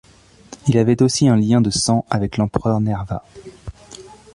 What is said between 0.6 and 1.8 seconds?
Il avait aussi un lien de